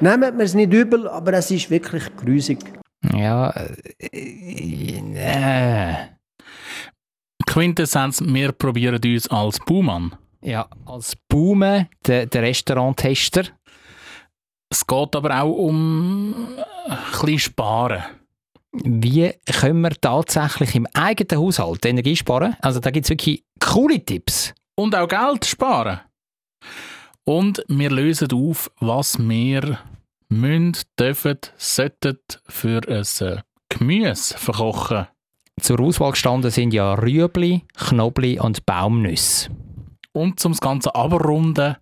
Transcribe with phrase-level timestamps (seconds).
[0.00, 2.58] Nehmt mir es nicht übel, aber es ist wirklich grusig.
[3.14, 5.94] Ja, äh, äh,
[7.46, 10.14] Quintessenz, wir probieren uns als Baumann.
[10.42, 13.44] ja, als Baume, der, der Restauranttester.
[14.70, 16.34] Es geht aber auch um
[16.88, 18.02] ein bisschen Sparen.
[18.72, 22.56] Wie können wir tatsächlich im eigenen Haushalt Energie sparen?
[22.60, 24.52] Also da gibt es wirklich coole Tipps.
[24.74, 26.00] Und auch Geld sparen.
[27.28, 29.80] Und wir lösen auf, was wir
[30.28, 35.08] müssen, dürfen, sollten für ein äh, Gemüse verkochen.
[35.60, 39.50] Zur Auswahl gestanden sind ja Rüebli, Knobli und Baumnüsse.
[40.12, 41.76] Und zum das Ganze abrunden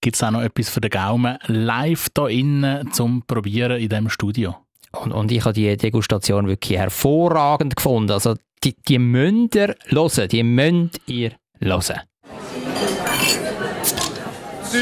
[0.00, 4.10] gibt es auch noch etwas für den Gaumen live da innen zum Probieren in diesem
[4.10, 4.56] Studio.
[4.92, 8.12] Und, und ich habe die Degustation wirklich hervorragend gefunden.
[8.12, 12.00] Also die, die müsst ihr hören, die müsst ihr hören.
[14.70, 14.76] Die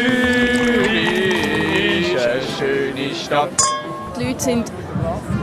[4.25, 4.73] Leute sind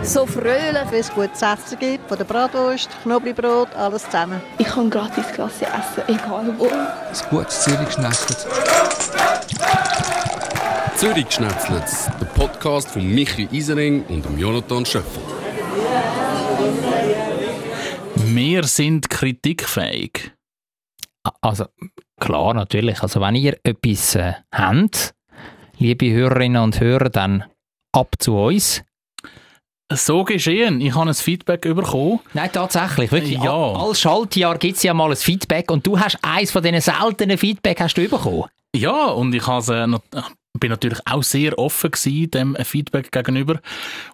[0.04, 0.82] so fröhlich.
[0.90, 4.42] Wenn es gutes Essen gibt, von der Bratwurst, Knoblauchbrot, alles zusammen.
[4.58, 6.66] Ich kann gratis Klasse essen, egal wo.
[6.66, 8.46] Ein gutes Zürich geschnetzelt.
[10.98, 15.24] Zürich Schnetzlitz, der Podcast von Michi Isering und dem Jonathan Schöffel.
[18.16, 20.34] Wir sind kritikfähig.
[21.40, 21.68] Also
[22.20, 23.02] klar, natürlich.
[23.02, 25.14] Also wenn ihr etwas äh, habt,
[25.78, 27.46] liebe Hörerinnen und Hörer, dann
[27.92, 28.84] ab zu uns.
[29.92, 30.82] So geschehen.
[30.82, 32.20] Ich habe ein Feedback bekommen.
[32.34, 33.12] Nein, tatsächlich.
[33.12, 33.40] Wirklich.
[33.44, 33.54] Ja.
[33.54, 37.38] Als Schaltjahr gibt es ja mal ein Feedback und du hast eins von diesen seltenen
[37.38, 38.46] Feedback hast du bekommen.
[38.76, 39.88] Ja, und ich has, äh,
[40.60, 43.60] bin natürlich auch sehr offen gewesen, dem Feedback gegenüber.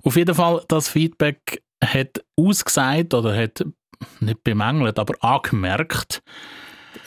[0.03, 3.63] Auf jeden Fall, das Feedback hat ausgesagt oder hat
[4.19, 6.21] nicht bemängelt, aber angemerkt,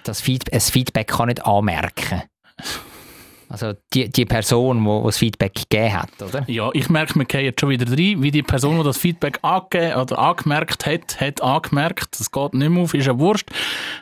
[0.04, 2.22] Das Feed ein Feedback kann nicht anmerken.
[3.52, 6.42] Also die, die Person, die das Feedback gegeben hat, oder?
[6.46, 9.40] ja, ich merke, wir gehen jetzt schon wieder rein, wie die Person, die das Feedback
[9.42, 13.50] angegeben oder angemerkt hat, hat angemerkt, das geht nicht mehr auf, ist ja wurscht,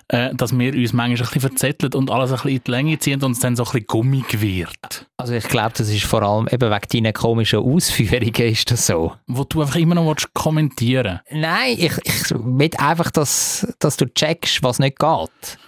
[0.06, 2.98] äh, dass wir uns manchmal ein bisschen verzetteln und alles ein bisschen in die Länge
[3.00, 5.06] ziehen und es dann so ein bisschen gummig wird.
[5.16, 9.14] Also ich glaube, das ist vor allem eben wegen deinen komischen Ausführungen ist das so.
[9.26, 14.06] Wo du einfach immer noch willst kommentieren Nein, ich, ich will einfach, dass, dass du
[14.06, 15.58] checkst, was nicht geht.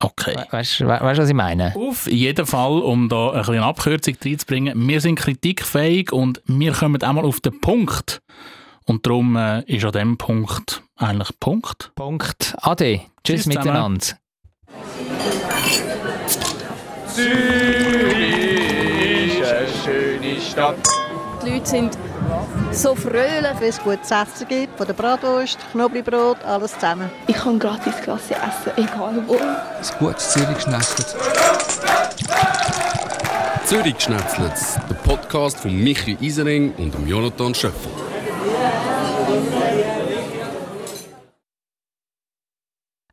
[0.00, 0.36] Okay.
[0.36, 1.74] We weißt du, was ich meine?
[1.76, 6.72] Auf jeden Fall, um da ein bisschen eine Abkürzung reinzubringen, wir sind kritikfähig und wir
[6.72, 8.20] kommen einmal auf den Punkt.
[8.86, 11.92] Und darum äh, ist an dem Punkt eigentlich Punkt.
[11.94, 12.54] Punkt.
[12.60, 13.00] Ade.
[13.24, 14.06] Tschüss, Tschüss miteinander.
[21.44, 21.98] Die Leute sind
[22.76, 23.60] so fröhlich.
[23.60, 27.10] Wenn es gutes Essen gibt, von der Bratwurst, Knoblauchbrot, alles zusammen.
[27.26, 29.36] Ich kann gratis Klasse essen, egal wo.
[29.36, 30.60] Ein gutes Zürich
[34.00, 37.90] Schnetzlitz, der Podcast von Michi Isering und dem Jonathan Schöffel.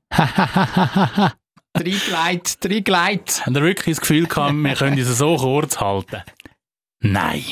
[1.74, 3.44] drei Gleit, drei Gleit.
[3.48, 6.22] Ihr wirklich das Gefühl gehabt, wir können uns so kurz halten?
[7.00, 7.44] Nein.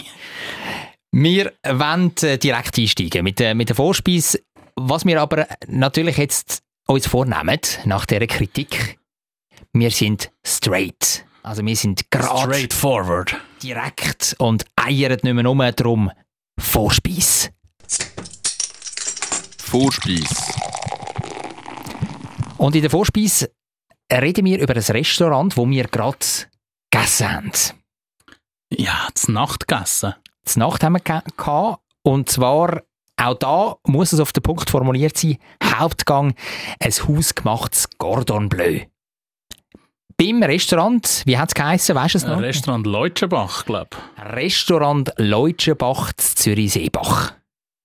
[1.12, 4.40] Wir wollen äh, direkt einsteigen mit, der- mit der Vorspeise.
[4.76, 8.98] Was wir aber natürlich jetzt uns vornehmen, nach dieser Kritik,
[9.74, 11.26] wir sind straight.
[11.44, 13.36] Also wir sind gerade Straightforward.
[13.64, 16.12] direkt und eiern nicht mehr um, darum
[16.60, 17.50] Vorspeise.
[19.58, 20.30] Vorspeis.
[22.58, 23.52] Und in der Vorspeise
[24.12, 26.18] reden wir über ein Restaurant, wo wir gerade
[26.92, 27.52] gegessen haben.
[28.72, 30.14] Ja, das Nachtgessen.
[30.56, 31.82] Die Nacht haben wir ge- gehabt.
[32.04, 32.82] Und zwar,
[33.18, 36.34] auch da muss es auf den Punkt formuliert sein, Hauptgang,
[36.80, 38.82] ein hausgemachtes Cordon Bleu.
[40.18, 42.42] Beim Restaurant, wie hat es geheissen, weißt du es noch?
[42.42, 47.34] Restaurant Leutschenbach, glaube Restaurant Leutschenbach zu Zürich-Seebach.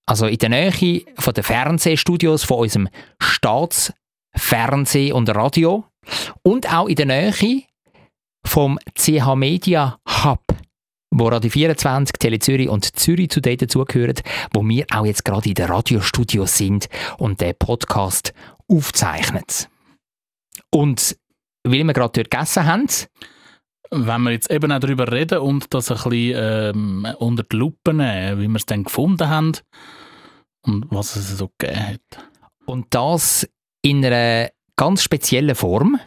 [0.07, 2.89] Also in der Nähe von den Fernsehstudios von unserem
[3.23, 5.85] Staatsfernseh und Radio
[6.43, 7.63] und auch in der Nähe
[8.47, 9.99] vom CH Media
[11.17, 14.17] wo Radio 24, Tele Zürich und Zürich zu denen dazugehören,
[14.53, 16.89] wo wir auch jetzt gerade in den Radiostudios sind
[17.19, 18.35] und den Podcast
[18.69, 19.45] aufzeichnen.
[20.71, 21.17] Und
[21.63, 22.89] weil wir gerade dort gegessen haben,
[23.91, 27.95] Wenn wir jetzt eben auch darüber reden und das ein bisschen ähm, unter die Lupe
[27.95, 29.53] nehmen, wie wir es dann gefunden haben
[30.63, 32.25] und was es so gegeben hat.
[32.67, 33.49] Und das
[33.83, 36.01] in einer ganz speziellen Form.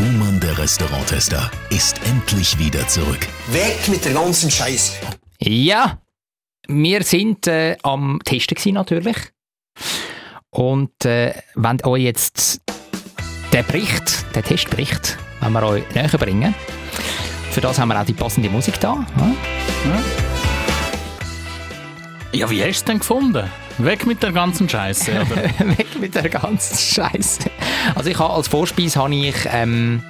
[0.00, 3.28] Buhmann, der Restauranttester, ist endlich wieder zurück.
[3.48, 4.94] Weg mit der ganzen Scheiße.
[5.40, 6.00] Ja,
[6.66, 9.16] wir sind äh, am Testen gewesen, natürlich.
[10.48, 12.62] Und äh, wenn euch jetzt
[13.52, 16.54] der Bericht, der Testbericht, wenn wir euch näher bringen,
[17.50, 19.04] für das haben wir auch die passende Musik da.
[19.18, 20.02] Ja?
[22.32, 23.50] Ja, wie hast du es denn gefunden?
[23.84, 25.12] Weg mit der ganzen Scheiße?
[25.76, 27.50] Weg mit der ganzen Scheiße.
[27.94, 30.02] Also ich habe als Vorspeise habe ich ähm,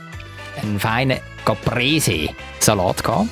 [0.63, 3.29] einen feinen Caprese-Salat gehabt.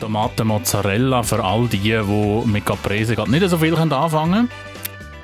[0.00, 4.50] Tomaten Mozzarella für all die, die mit Caprese gerade nicht so viel anfangen können.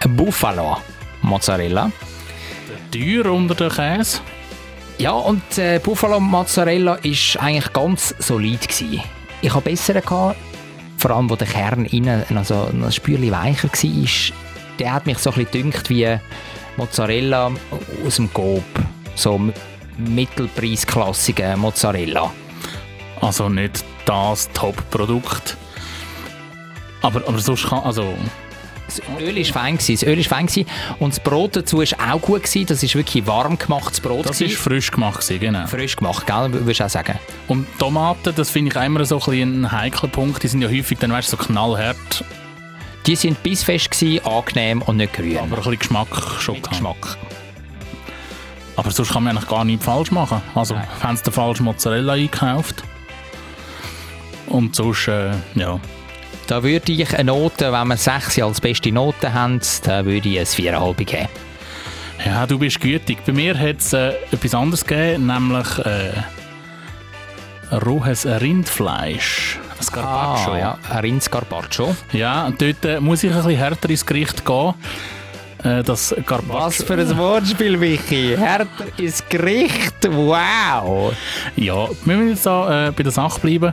[0.04, 0.78] Ein Buffalo
[1.22, 1.90] Mozzarella.
[2.90, 4.20] Teuer unter den Käse.
[4.98, 9.02] Ja, und äh, Buffalo Mozzarella ist eigentlich ganz solid gewesen.
[9.42, 10.38] Ich habe bessere gehabt,
[10.96, 14.45] vor allem wo der Kern innen also ein Spürchen weicher war.
[14.78, 16.18] Der hat mich so ein bisschen gedünkt wie
[16.76, 17.50] Mozzarella
[18.06, 18.64] aus dem Coop.
[19.14, 19.40] So
[19.98, 22.30] mittelpreisklassige Mozzarella.
[23.20, 25.56] Also nicht das Top-Produkt.
[27.02, 28.14] Aber, aber sonst kann, also
[28.86, 29.76] Das Öl war fein.
[29.76, 30.66] Das Öl war fein
[30.98, 32.42] und das Brot dazu war auch gut.
[32.42, 32.66] Gewesen.
[32.66, 34.28] Das ist wirklich warm gemachtes Brot.
[34.28, 35.66] das ist frisch gemacht genau.
[35.66, 36.52] frisch gemacht, gell?
[36.52, 37.18] Würdest du auch sagen?
[37.48, 40.42] Und Tomaten, das finde ich auch immer so ein, ein heikler Punkt.
[40.42, 42.24] Die sind ja häufig dann, weißt, so knallhart,
[43.06, 45.38] Die sind bissfest, gewesen, angenehm und nicht grün.
[45.38, 46.08] aber ein bisschen Geschmack
[46.40, 46.60] schon.
[46.60, 47.16] Geschmack.
[48.74, 50.42] Aber sonst kann man eigentlich gar nichts falsch machen.
[50.54, 50.86] Also Nein.
[51.02, 52.82] haben sie den falschen Mozzarella eingekauft.
[54.48, 55.80] Und sonst, äh, ja.
[56.46, 60.38] Da würde ich eine Note, wenn wir 6 als beste Note haben, da würde ich
[60.38, 61.28] ein 4,5 geben.
[62.24, 63.18] Ja, du bist gütig.
[63.24, 66.12] Bei mir hat es äh, etwas anderes gegeben, nämlich äh,
[67.72, 69.58] rohes Rindfleisch.
[69.78, 70.52] Ein Carpaccio.
[70.52, 71.96] Ah, ja, ein Rindscarpaccio.
[72.12, 74.74] Ja, und dort äh, muss ich ein bisschen härter ins Gericht gehen.
[75.62, 76.54] Äh, das Carpaccio.
[76.54, 78.36] Was für ein Wortspiel, Michi.
[78.36, 79.94] Härter ins Gericht.
[80.08, 81.14] Wow.
[81.56, 83.72] Ja, wir müssen jetzt da, äh, bei der Sache bleiben.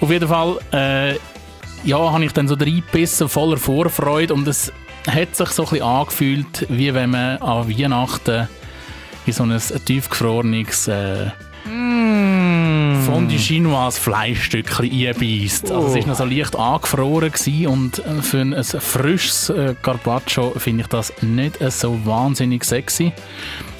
[0.00, 1.14] Auf jeden Fall, äh,
[1.84, 4.72] ja, habe ich dann so reingebissen, voller Vorfreude und es
[5.08, 8.48] hat sich so ein bisschen angefühlt, wie wenn man an Weihnachten
[9.26, 11.30] in so ein tiefgefrorenes äh,
[11.64, 11.99] Mm.
[13.10, 15.72] Fondue Chinois Fleischstückchen einbeißt.
[15.72, 20.52] Also es war noch so leicht angefroren gewesen und äh, für ein frisches äh, Carpaccio
[20.56, 23.12] finde ich das nicht äh, so wahnsinnig sexy.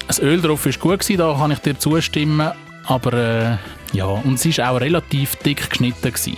[0.07, 2.51] Das Öl drauf war gut, gewesen, da kann ich dir zustimmen,
[2.85, 3.57] aber äh,
[3.95, 6.11] ja, und es war auch relativ dick geschnitten.
[6.11, 6.37] Gewesen.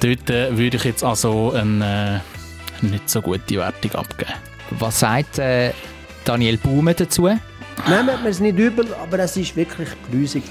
[0.00, 2.20] Dort äh, würde ich jetzt also eine
[2.82, 4.32] äh, nicht so gute Wertung abgeben.
[4.72, 5.72] Was sagt äh,
[6.26, 7.28] Daniel Baume dazu?
[7.28, 10.42] Nehmt mir es nicht übel, aber es ist wirklich grusig.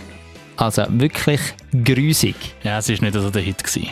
[0.61, 1.41] Also wirklich
[1.83, 2.35] grusig.
[2.61, 3.63] Ja, es war nicht so der Hit.
[3.63, 3.89] Gewesen.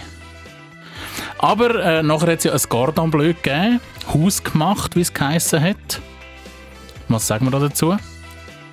[1.40, 3.80] Aber äh, nachher hat es ja ein Cordon Bleu gegeben,
[4.14, 6.00] hausgemacht, wie es geheissen hat.
[7.08, 7.98] Was sagen wir da dazu?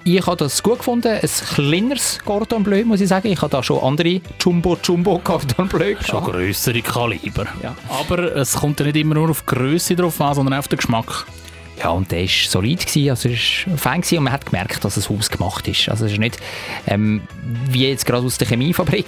[0.05, 1.09] Ich habe das gut gefunden.
[1.09, 1.21] Ein
[1.55, 3.29] kleineres Cordon Bleu, muss ich sagen.
[3.29, 6.33] Ich habe da schon andere Jumbo Jumbo Cordon Bleu Schon gehabt.
[6.33, 7.47] grössere Kaliber.
[7.63, 7.75] Ja.
[7.89, 10.69] Aber es kommt ja nicht immer nur auf die Größe drauf an, sondern auch auf
[10.69, 11.25] den Geschmack.
[11.79, 14.85] Ja, und der war solid, gewesen, also es war fein gewesen und man hat gemerkt,
[14.85, 15.89] dass es hausgemacht ist.
[15.89, 16.39] Also es ist nicht
[16.87, 17.23] ähm,
[17.69, 19.07] wie jetzt gerade aus der Chemiefabrik,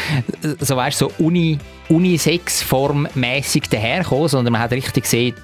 [0.60, 1.58] so weißt so Uni,
[1.88, 5.34] Unisex-formmässig daherkommen, sondern man hat richtig gesehen,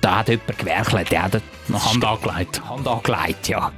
[0.00, 1.42] da hat jemand gewerkelt, der hat
[1.72, 2.62] Hand angelegt.
[2.68, 3.72] Hand angelegt, ja.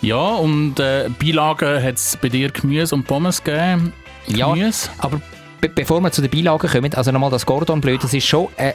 [0.00, 3.92] Ja, und äh, Beilagen hat es bei dir Gemüse und Pommes gegeben.
[4.26, 4.88] Ja, Gemüse?
[4.98, 5.20] aber
[5.60, 8.48] be bevor wir zu den Beilagen kommen, also nochmal das Gordon Bleu, das ist schon...
[8.56, 8.72] Äh,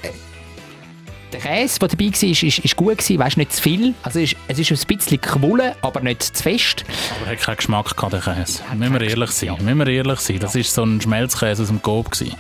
[1.31, 3.93] der Käse, der dabei war, ist, ist, ist gut gewesen, weißt, nicht zu viel.
[4.03, 6.85] Also es ist, es ist ein bisschen gewollen, aber nicht zu fest.
[7.19, 8.63] Aber hat keinen Geschmack gehabt, der Käse.
[8.69, 9.55] Hat Müssen wir keinen ehrlich sein.
[9.61, 10.39] Müssen wir ehrlich sein.
[10.39, 12.11] Das war so ein Schmelzkäse aus dem Coop.
[12.11, 12.35] Gewesen.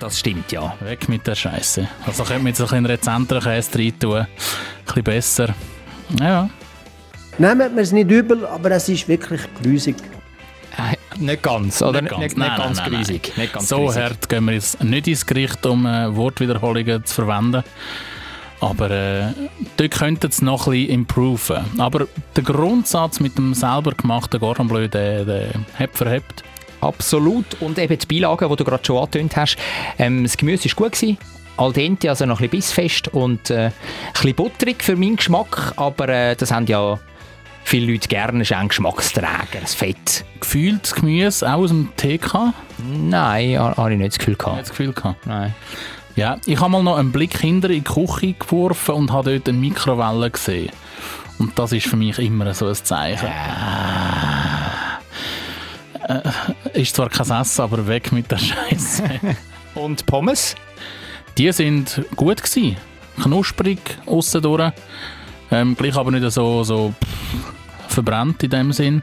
[0.00, 0.74] Das stimmt, ja.
[0.80, 1.88] Weg mit der Scheiße.
[2.06, 4.16] Also könnte man jetzt ein bisschen rezenteren Käse rein tun.
[4.18, 4.26] Ein
[4.84, 5.54] bisschen besser.
[6.20, 6.50] Ja.
[7.38, 9.96] Nehmt mir es nicht übel, aber es ist wirklich grusig.
[10.76, 12.02] Äh, nicht ganz, oder?
[12.02, 12.22] Nicht ganz.
[12.22, 13.32] nicht, Nein, ganz nein, nein, grusig.
[13.36, 14.02] Nicht ganz so grusig.
[14.02, 17.62] hart gehen wir jetzt nicht ins Gericht, um äh, Wortwiederholungen zu verwenden.
[18.60, 19.24] Aber äh,
[19.76, 21.64] dort könnten es noch ein bisschen improven.
[21.78, 25.48] Aber der Grundsatz mit dem selber gemachten Gordon Bleu, der, der
[25.78, 26.42] hat verhebt.
[26.80, 27.60] Absolut.
[27.60, 29.56] Und eben die Beilagen, die du gerade schon angetönt hast.
[29.98, 30.92] Ähm, das Gemüse war gut.
[30.92, 31.18] Gewesen.
[31.58, 33.72] Al dente, also noch ein bisschen bissfest und äh, ein
[34.12, 35.72] bisschen butterig für meinen Geschmack.
[35.76, 36.98] Aber äh, das haben ja
[37.64, 38.42] viele Leute gerne.
[38.42, 40.24] Es ist auch ein Geschmacksträger, das Fett.
[40.40, 42.52] Gefühlt das Gemüse auch aus dem TK.
[42.78, 44.60] Nein, ha- habe ich nicht das Gefühl gehabt.
[44.60, 45.26] das Gefühl gehabt.
[45.26, 45.54] Nein.
[46.16, 49.50] Ja, ich habe mal noch einen Blick hinter in die Küche geworfen und habe dort
[49.50, 50.72] eine Mikrowelle gesehen.
[51.38, 53.28] Und das ist für mich immer so ein Zeichen.
[56.08, 56.22] Äh,
[56.80, 59.20] ist zwar kein Essen, aber weg mit der Scheiße.
[59.74, 60.54] Und Pommes?
[61.36, 62.76] Die sind gut gewesen.
[63.22, 64.72] Knusprig, aussen durch.
[65.50, 69.02] Ähm, gleich aber nicht so, so pff, verbrannt in dem Sinn.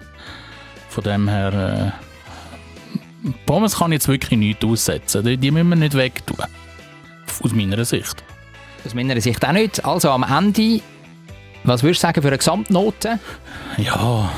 [0.90, 1.94] Von dem her...
[1.94, 5.24] Äh, Pommes kann ich jetzt wirklich nichts aussetzen.
[5.24, 6.38] Die, die müssen wir nicht wegtun.
[7.42, 8.24] Aus meiner Sicht.
[8.86, 9.86] Aus meiner Sicht auch nicht.
[9.86, 10.82] Also am Ende,
[11.64, 13.20] was würdest du sagen für eine Gesamtnote?
[13.78, 14.30] Ja,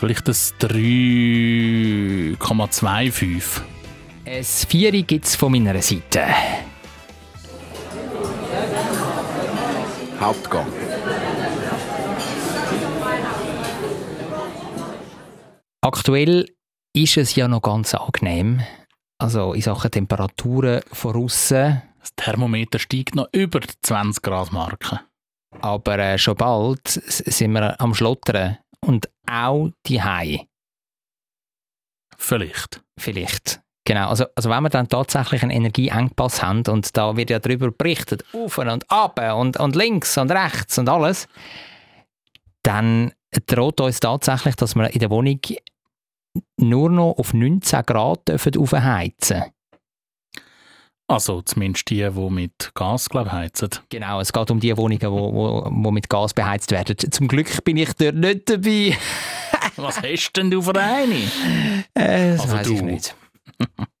[0.00, 3.60] vielleicht das 3,25.
[4.26, 6.24] Ein Vieri gibt es von meiner Seite.
[10.20, 10.66] Hauptgang.
[15.82, 16.48] Aktuell
[16.94, 18.60] ist es ja noch ganz angenehm.
[19.18, 25.00] Also in Sachen Temperaturen von außen, Das Thermometer steigt noch über die 20 Grad Marke.
[25.60, 30.46] aber äh, schon bald sind wir am Schlottern und auch die Hai
[32.16, 32.80] Vielleicht.
[32.96, 33.60] vielleicht.
[33.84, 37.72] Genau, also, also wenn wir dann tatsächlich einen Energieengpass haben und da wird ja darüber
[37.72, 41.26] berichtet, auf und ab und, und links und rechts und alles,
[42.62, 43.12] dann
[43.46, 45.40] droht uns tatsächlich, dass wir in der Wohnung
[46.56, 49.44] nur noch auf 19 Grad dürfen aufheizen
[51.08, 53.70] Also zumindest die, die mit Gas glaub, heizen.
[53.90, 56.96] Genau, es geht um die Wohnungen, die wo, wo, wo mit Gas beheizt werden.
[56.98, 58.96] Zum Glück bin ich dort nicht dabei.
[59.76, 61.14] Was hast denn du für eine?
[61.94, 63.16] Äh, das Also weiss ich nicht.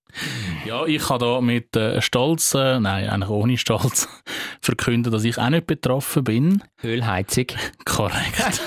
[0.64, 4.08] Ja, ich kann da mit äh, Stolz, äh, nein, eigentlich ohne Stolz,
[4.60, 6.62] verkünden, dass ich auch nicht betroffen bin.
[6.82, 7.46] Ölheizung.
[7.84, 8.62] Korrekt.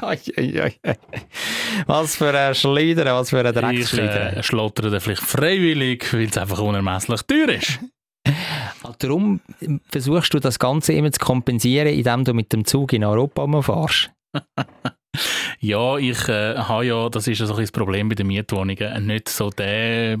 [1.86, 4.34] Was für ein Schleudern, was für ein ich Drecksschleudern.
[4.34, 7.78] äh, schlottere vielleicht freiwillig, weil es einfach unermesslich teuer ist.
[8.98, 9.40] Darum
[9.90, 14.10] versuchst du das Ganze immer zu kompensieren, indem du mit dem Zug in Europa rumfährst.
[15.60, 19.06] Ja, ich äh, habe ja, das ist ja so ein das Problem bei den Mietwohnungen,
[19.06, 20.18] nicht so der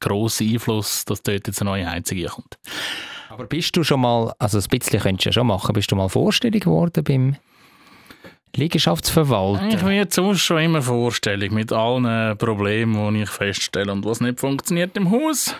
[0.00, 2.58] grosse Einfluss, dass dort jetzt eine neue Heizung kommt.
[3.28, 5.96] Aber bist du schon mal, also ein bisschen könntest du ja schon machen, bist du
[5.96, 7.36] mal vorstellig geworden beim
[8.54, 9.68] Liegenschaftsverwalter?
[9.68, 14.20] Ich bin jetzt sonst schon immer vorstellig mit allen Problemen, die ich feststelle und was
[14.20, 15.54] nicht funktioniert im Haus.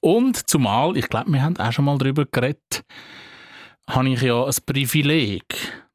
[0.00, 2.84] Und zumal, ich glaube, wir haben auch schon mal darüber geredet,
[3.88, 5.44] habe ich ja ein Privileg,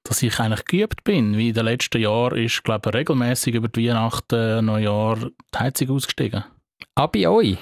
[0.08, 1.38] dass ich eigentlich geübt bin.
[1.38, 5.92] Wie in den letzten Jahren ist, glaube ich, regelmäßig über die Weihnachten, Neujahr die Heizung
[5.92, 6.44] ausgestiegen.
[6.96, 7.58] Ah, bei euch?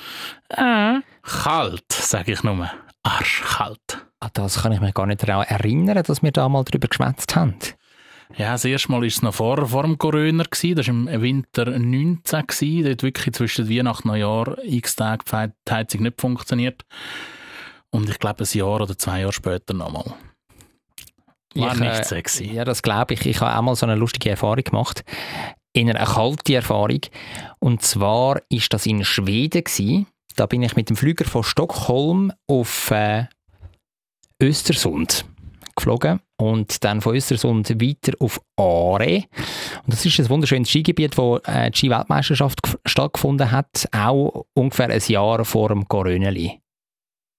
[0.50, 2.70] Äh, kalt, sage ich nur.
[3.04, 4.06] Arschkalt.
[4.20, 7.36] Ah, das kann ich mich gar nicht daran erinnern, dass wir da mal drüber geschwätzt
[7.36, 7.56] haben.
[8.38, 10.44] Ja, das erste Mal war es noch vor, vor dem Corona.
[10.44, 10.75] Gewesen.
[10.75, 12.48] Das war im Winter 19.
[12.48, 12.86] Gewesen.
[12.86, 15.24] Dort wirklich zwischen Weihnachten und Neujahr x Tage
[15.68, 16.84] die Heizung nicht funktioniert.
[17.92, 20.16] Und ich glaube, ein Jahr oder zwei Jahre später nochmal.
[21.56, 22.46] War Ich, nicht sexy.
[22.52, 23.26] Ja, das glaube ich.
[23.26, 25.04] Ich habe auch mal so eine lustige Erfahrung gemacht.
[25.74, 27.02] In einer kalte Erfahrung.
[27.60, 30.08] Und zwar ist das in Schweden gewesen.
[30.36, 33.26] Da bin ich mit dem Flüger von Stockholm auf äh,
[34.42, 35.26] Östersund
[35.76, 39.24] geflogen und dann von Östersund weiter auf Aare.
[39.86, 44.90] Und das ist ein wunderschönes Skigebiet, wo äh, die Ski-Weltmeisterschaft gef- stattgefunden hat, auch ungefähr
[44.90, 46.62] ein Jahr vor dem Coroneli.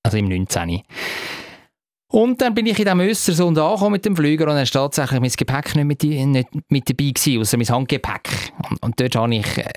[0.03, 0.83] Also im 19.
[2.09, 5.21] Und dann bin ich in diesem Östersund angekommen mit dem Flüger und dann ist tatsächlich
[5.21, 8.53] mein Gepäck nicht mit, nicht mit dabei gewesen, außer mein Handgepäck.
[8.71, 9.73] Und, und dort hatte ich äh,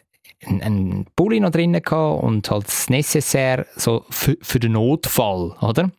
[0.46, 5.92] einen, Pulli noch drin gehabt und halt das Necessaire so für, für den Notfall, oder?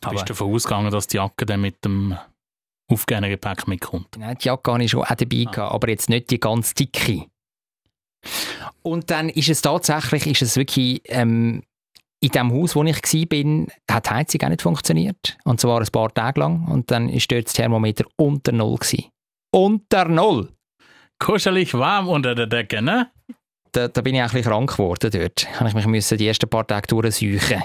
[0.00, 2.16] du bist aber- davon ausgegangen, dass die Jacke dann mit dem
[2.88, 4.08] aufgehenden Gepäck mitkommt.
[4.18, 5.50] Nein, die Jacke hatte ich schon auch dabei, Ah.
[5.50, 7.26] gehabt, aber jetzt nicht die ganz dicke.
[8.82, 11.62] Und dann ist es tatsächlich, ist es wirklich, ähm,
[12.24, 15.36] in dem Haus, wo ich war, hat die Heizung auch nicht funktioniert.
[15.44, 16.66] Und zwar ein paar Tage lang.
[16.68, 18.76] Und dann ist dort das Thermometer unter Null.
[18.76, 19.10] Gewesen.
[19.52, 20.48] Unter Null!
[21.18, 23.10] Kuschelig warm unter der Decke, ne?
[23.72, 25.60] Da, da bin ich auch ein bisschen krank geworden dort.
[25.60, 27.62] Habe ich mich müssen die ersten paar Tage durchsuchen.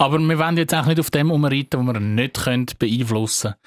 [0.00, 3.64] Aber wir wollen jetzt auch nicht auf dem umreiten, wo wir nicht können beeinflussen können,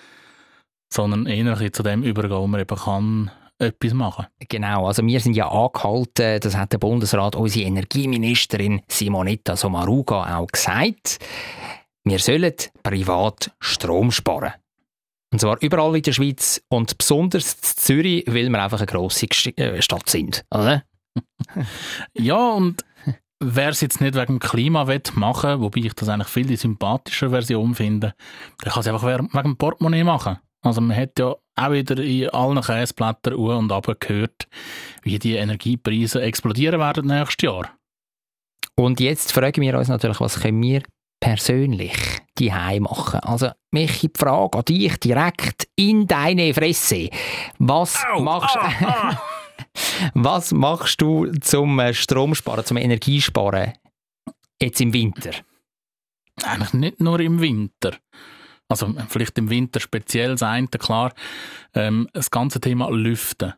[0.93, 3.31] sondern eher zu dem übergehen, wo man eben kann
[3.61, 9.55] etwas machen Genau, also wir sind ja angehalten, das hat der Bundesrat, unsere Energieministerin Simonetta
[9.55, 11.19] Sommaruga auch gesagt,
[12.03, 12.53] wir sollen
[12.83, 14.53] privat Strom sparen.
[15.31, 19.27] Und zwar überall in der Schweiz und besonders in Zürich, weil wir einfach eine grosse
[19.27, 20.43] äh, Stadt sind.
[20.51, 20.83] Oder?
[22.13, 22.85] Ja, und
[23.39, 26.55] wer es jetzt nicht wegen dem Klima will machen wobei ich das eigentlich viel die
[26.55, 28.13] sympathische Version finde,
[28.63, 30.37] der kann es einfach wegen wegen dem Portemonnaie machen.
[30.61, 34.47] Also man hat ja auch wieder in allen Käseblättern u und ab gehört,
[35.03, 37.69] wie die Energiepreise explodieren werden nächstes Jahr.
[38.75, 40.83] Und jetzt fragen wir uns natürlich, was können wir
[41.19, 41.93] persönlich
[42.37, 43.19] die machen?
[43.21, 47.09] Also, mich die Frage an dich direkt in deine Fresse.
[47.59, 49.21] Was machst Ah,
[50.13, 53.73] Was machst du zum äh, Stromsparen, zum Energiesparen
[54.61, 55.31] jetzt im Winter?
[56.43, 57.97] Eigentlich nicht nur im Winter.
[58.71, 61.13] Also vielleicht im Winter speziell das eine, klar.
[61.73, 63.53] Ähm, das ganze Thema Lüften.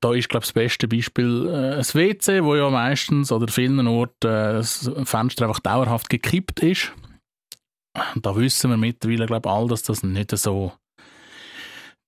[0.00, 3.86] Da ist, glaube ich, das beste Beispiel äh, das WC, wo ja meistens oder vielen
[3.86, 6.92] Orten äh, das Fenster einfach dauerhaft gekippt ist.
[8.16, 10.72] Da wissen wir mittlerweile, glaube ich, all, dass das nicht so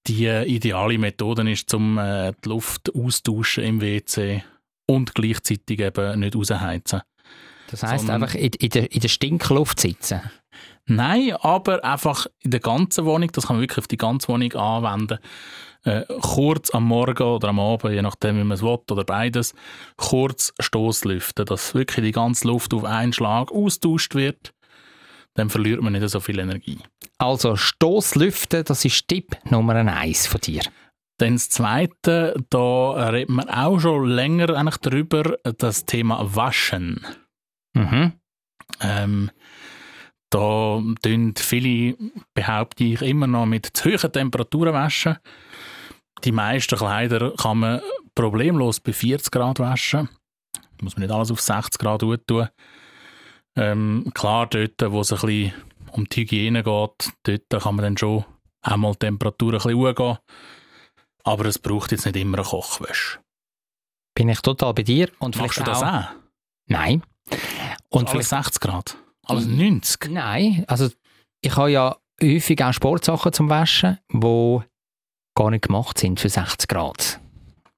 [0.07, 4.43] die ideale Methode ist, um äh, die Luft austauschen im WC.
[4.87, 7.03] und gleichzeitig eben nicht rausheizen.
[7.71, 10.21] Das heisst einfach in, in, der, in der Stinkluft sitzen.
[10.87, 14.53] Nein, aber einfach in der ganzen Wohnung, das kann man wirklich auf die ganze Wohnung
[14.55, 15.19] anwenden.
[15.85, 19.55] Äh, kurz am Morgen oder am Abend, je nachdem, wie man es will, oder beides,
[19.97, 24.53] kurz Stoßlüften, dass wirklich die ganze Luft auf einen Schlag austauscht wird.
[25.35, 26.79] Dann verliert man nicht so viel Energie.
[27.19, 30.63] Also Stoßlüften, das ist Tipp Nummer eins von dir.
[31.19, 37.05] Dann das Zweite, da redet man auch schon länger eigentlich darüber, das Thema Waschen.
[37.79, 38.13] Mhm.
[38.81, 39.31] Ähm,
[40.31, 41.97] da tun viele,
[42.35, 45.17] behaupte ich, immer noch mit zu hohen Temperaturen waschen.
[46.25, 47.81] Die meisten Kleider kann man
[48.15, 50.09] problemlos bei 40 Grad waschen.
[50.83, 52.49] Muss man nicht alles auf 60 Grad tun.
[53.57, 55.55] Ähm, klar, dort, wo es ein bisschen
[55.93, 58.25] um die Hygiene geht, dort kann man dann schon
[58.63, 60.19] einmal die Temperatur ein bisschen hochgehen.
[61.25, 63.19] Aber es braucht jetzt nicht immer eine Kochwäsche.
[64.15, 65.11] Bin ich total bei dir.
[65.19, 66.07] Und Machst du das auch?
[66.67, 67.03] Nein.
[67.91, 68.97] Und alles vielleicht 60 Grad?
[69.27, 70.11] Alles 90?
[70.11, 70.89] Nein, also
[71.41, 74.59] ich habe ja häufig auch Sportsachen zum Waschen, die
[75.35, 77.21] gar nicht gemacht sind für 60 Grad.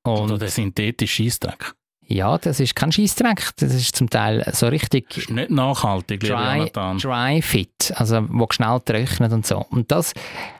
[0.04, 1.74] Oder Und der synthetische Scheissdreck?
[2.10, 6.20] ja, das ist kein Scheissdreck, das ist zum Teil so richtig Das ist nicht nachhaltig,
[6.20, 6.68] dry,
[7.00, 9.58] dry fit, also wo schnell trocknet und so.
[9.70, 10.12] Und das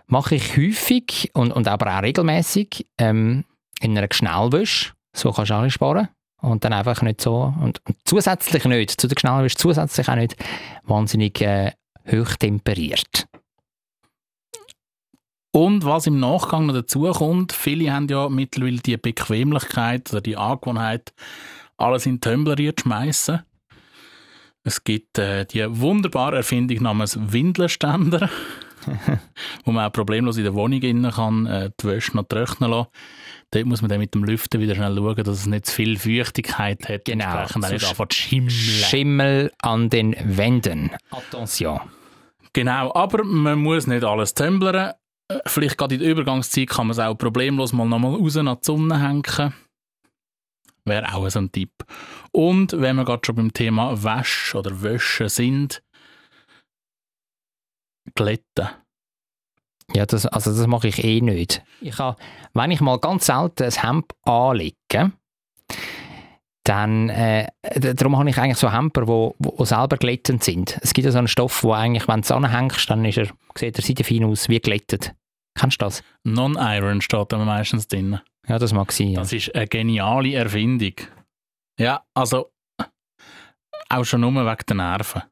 [0.07, 3.45] mache ich häufig und, und aber auch regelmäßig ähm,
[3.81, 4.93] in einer Schnellwäsche.
[5.13, 6.09] So kannst du alle sparen.
[6.41, 10.37] Und dann einfach nicht so, und, und zusätzlich nicht, zu der Schnellwäsche zusätzlich auch nicht
[10.85, 11.73] wahnsinnig äh,
[12.11, 13.27] hoch temperiert.
[15.53, 20.37] Und was im Nachgang noch dazu kommt, viele haben ja mittlerweile die Bequemlichkeit oder die
[20.37, 21.13] Angewohnheit,
[21.77, 23.41] alles in Tumbler zu schmeißen.
[24.63, 28.31] Es gibt äh, die wunderbare Erfindung namens Windelständer,
[29.65, 32.89] wo man auch problemlos in der Wohnung innen kann äh, die Wäsche noch trocknen lassen.
[33.53, 35.99] Dort muss man dann mit dem Lüften wieder schnell schauen, dass es nicht zu viel
[35.99, 37.05] Feuchtigkeit hat.
[37.05, 38.51] Genau, Entsprechend auch nicht sonst- anfängt zu schimmeln.
[38.51, 40.91] Schimmel an den Wänden.
[41.11, 41.81] Attention.
[42.53, 44.93] Genau, aber man muss nicht alles tumblern.
[45.29, 48.47] Äh, Vielleicht gerade in der Übergangszeit kann man es auch problemlos mal nochmal raus an
[48.47, 49.55] die Sonne hängen.
[50.85, 51.73] Wäre auch so ein Tipp.
[52.33, 55.83] Und wenn wir gerade schon beim Thema Wäsche oder Wäsche sind,
[58.15, 58.69] glätten.
[59.95, 61.63] Ja, das, also das mache ich eh nicht.
[61.81, 62.17] Ich habe,
[62.55, 65.13] wenn ich mal ganz selten ein Hemd anlege,
[66.65, 67.49] dann, äh,
[67.95, 70.79] darum habe ich eigentlich so Hemper, wo, wo selber glättend sind.
[70.83, 73.29] Es gibt ja so einen Stoff, wo eigentlich, wenn du es anhängst, dann ist er,
[73.57, 75.15] sieht er seitenfein aus, wie glättet.
[75.59, 76.05] Kennst du das?
[76.23, 78.21] Non-Iron steht da meistens drin.
[78.47, 79.09] Ja, das mag sein.
[79.09, 79.21] Ja.
[79.21, 80.95] Das ist eine geniale Erfindung.
[81.79, 82.53] Ja, also
[83.89, 85.23] auch schon nur wegen der Nerven.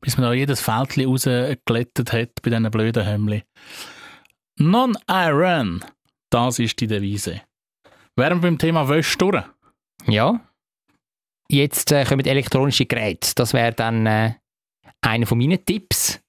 [0.00, 3.42] Bis man da jedes Fältchen rausgeglättet hat bei diesen blöden Hemmli.
[4.58, 5.84] Non-Iron,
[6.30, 7.42] das ist die Devise.
[8.16, 9.16] Wären wir beim Thema Wäsche
[10.06, 10.40] ja.
[11.48, 13.32] Jetzt äh, kommen elektronische Geräte.
[13.34, 14.34] Das wäre dann äh,
[15.00, 16.20] einer von meinen Tipps.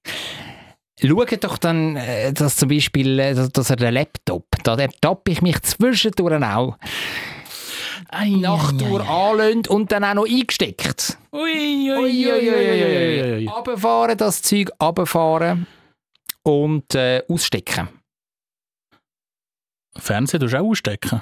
[1.00, 5.32] Schaut doch dann, äh, dass zum Beispiel, äh, dass, dass er den Laptop, da ertappe
[5.32, 6.78] ich mich zwischendurch auch,
[8.14, 11.18] Ei, Nachttour anlönt und dann auch noch eingesteckt.
[11.32, 13.48] Ui, ui, ui.
[13.48, 15.68] Runterfahren, das Zeug runterfahren
[16.44, 17.90] und äh, ausstecken.
[19.98, 21.22] Fernsehen tust du auch ausstecken?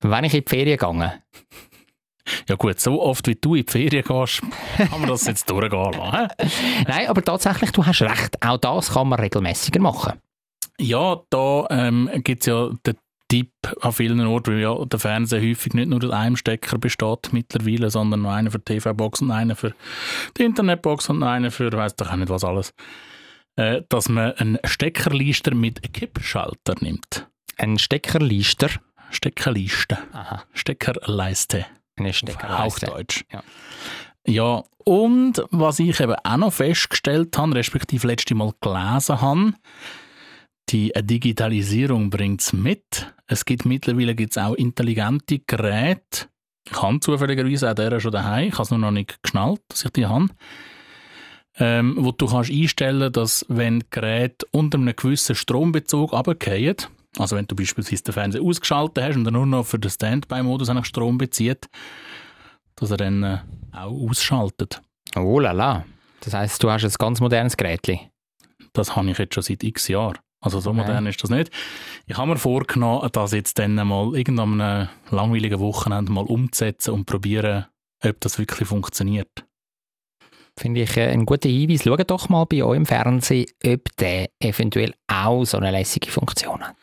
[0.00, 1.22] Wenn ich in die Ferien gehe.
[2.48, 4.42] Ja gut, so oft wie du in die Ferien gehst,
[4.76, 6.28] kann man das jetzt durchgehen lassen.
[6.86, 8.42] Nein, aber tatsächlich, du hast recht.
[8.42, 10.20] Auch das kann man regelmäßiger machen.
[10.78, 12.96] Ja, da ähm, gibt es ja den
[13.30, 17.32] Tipp an vielen Orten, weil ja der Fernseher häufig nicht nur aus einem Stecker besteht
[17.32, 19.72] mittlerweile, sondern noch einer für die TV-Box und einer für
[20.36, 22.74] die Internetbox und einer für weiss doch auch nicht was alles.
[23.56, 27.28] Äh, dass man einen Steckerlister mit Kippschalter nimmt.
[27.56, 28.68] Ein Steckerlister.
[29.10, 29.98] Steckerliste.
[30.12, 30.42] Aha.
[30.52, 31.66] Steckerleiste.
[31.96, 32.86] Eine Auf Steckerleiste.
[32.88, 33.24] Hochdeutsch.
[33.32, 33.42] Ja.
[34.26, 39.54] Ja, und was ich eben auch noch festgestellt habe, respektive letzte Mal gelesen habe,
[40.70, 43.12] die Digitalisierung bringt es mit.
[43.26, 46.28] Es gibt mittlerweile gibt's auch intelligente Geräte.
[46.64, 48.48] Ich habe zufälligerweise auch der schon daheim.
[48.48, 50.28] Ich habe es nur noch nicht geschnallt, dass ich die habe.
[51.58, 56.76] Ähm, wo du kannst einstellen, dass wenn Geräte unter einem gewissen Strombezug runterfallen,
[57.18, 60.70] also wenn du beispielsweise den Fernseher ausgeschaltet hast und er nur noch für den Standby-Modus
[60.86, 61.68] Strom bezieht,
[62.76, 63.38] dass er dann äh,
[63.72, 64.80] auch ausschaltet.
[65.16, 65.84] Oh la la.
[66.20, 67.88] Das heisst, du hast ein ganz modernes Gerät.
[68.72, 70.18] Das habe ich jetzt schon seit x Jahren.
[70.40, 71.50] Also so modern ist das nicht.
[72.06, 77.04] Ich habe mir vorgenommen, das jetzt dann mal irgendwann einem langweiligen Wochenende mal umzusetzen und
[77.04, 77.66] probieren,
[78.02, 79.46] ob das wirklich funktioniert.
[80.56, 81.84] Finde ich äh, einen guten Hinweis.
[81.84, 86.60] Schaut doch mal bei euch im Fernsehen, ob der eventuell auch so eine lässige Funktion
[86.60, 86.76] hat.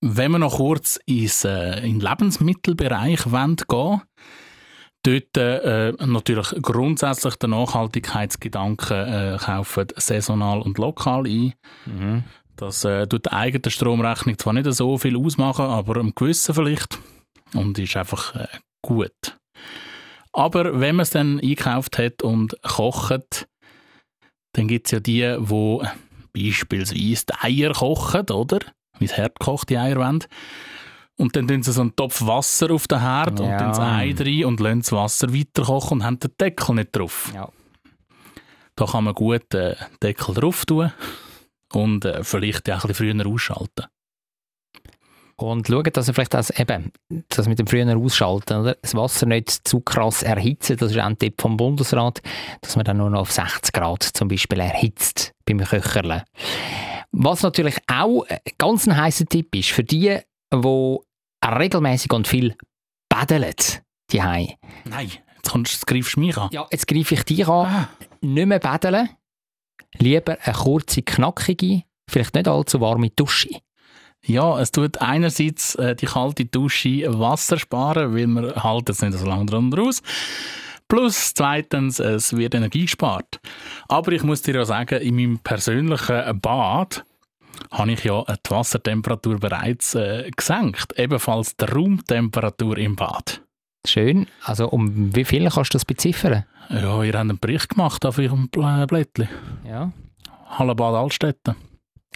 [0.00, 4.02] Wenn wir noch kurz ins, äh, in den Lebensmittelbereich wollen gehen
[5.04, 11.54] Dort äh, natürlich grundsätzlich der Nachhaltigkeitsgedanke äh, kaufen saisonal und lokal ein.
[11.86, 12.24] Mhm.
[12.58, 16.98] Das äh, tut der eigenen Stromrechnung zwar nicht so viel ausmachen, aber am gewissen vielleicht.
[17.54, 18.48] Und ist einfach äh,
[18.82, 19.38] gut.
[20.32, 23.48] Aber wenn man es dann eingekauft hat und kocht,
[24.54, 25.84] dann gibt es ja die, wo
[26.34, 28.58] beispielsweise die Eier kochen, oder?
[28.98, 30.24] Wie es herdgekochte Eier wollen.
[31.16, 33.58] Und dann tun sie so einen Topf Wasser auf den Herd und Ja.
[33.58, 37.30] tun das Ei rein und lassen das Wasser weiterkochen und haben den Deckel nicht drauf.
[37.34, 37.48] Ja.
[38.76, 40.92] Da kann man gut den Deckel drauf tun
[41.72, 43.86] und äh, vielleicht auch ein bisschen früher ausschalten.
[45.40, 46.90] Und schauen, dass er vielleicht das eben,
[47.28, 48.76] das mit dem frühen Ausschalten, oder?
[48.82, 52.20] das Wasser nicht zu krass erhitzen, das ist auch ein Tipp vom Bundesrat,
[52.60, 56.24] dass man dann nur noch auf 60 Grad zum Beispiel erhitzt beim Köcherle.
[57.12, 60.18] Was natürlich auch ein ganz ein heißer Tipp ist für die,
[60.52, 60.96] die
[61.46, 62.56] regelmäßig und viel
[63.08, 63.54] badeln,
[64.10, 64.56] die Nein,
[65.36, 66.48] jetzt, kommst, jetzt greifst du mich an.
[66.50, 67.86] Ja, jetzt greife ich dich an.
[68.20, 69.08] Nicht mehr badeln,
[69.96, 73.60] lieber eine kurze, knackige, vielleicht nicht allzu warme Dusche.
[74.24, 79.16] Ja, es tut einerseits äh, die kalte Dusche Wasser sparen, weil man halt jetzt nicht
[79.16, 80.02] so lange drunter aus.
[80.88, 83.40] Plus zweitens, es wird Energie gespart.
[83.88, 87.04] Aber ich muss dir ja sagen, in meinem persönlichen Bad
[87.70, 90.98] habe ich ja die Wassertemperatur bereits äh, gesenkt.
[90.98, 93.42] Ebenfalls die Raumtemperatur im Bad.
[93.86, 94.26] Schön.
[94.44, 96.44] Also um wie viel kannst du das beziffern?
[96.68, 99.28] Ja, ihr habt einen Bericht gemacht auf eurem Bl- Blättchen.
[99.64, 99.92] Ja.
[100.46, 101.54] Hallenbad Altstätten.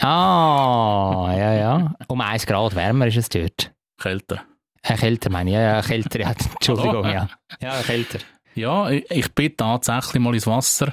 [0.01, 1.95] Ah, ja, ja.
[2.09, 3.73] Um 1 Grad wärmer ist es dort.
[4.01, 4.43] Kälter.
[4.83, 5.55] Äh, kälter meine ich.
[5.55, 6.21] Ja, ja, kälter.
[6.21, 7.29] Ja, Entschuldigung, ja.
[7.61, 8.19] Ja, kälter.
[8.55, 10.93] Ja, ich, ich bin tatsächlich mal ins Wasser.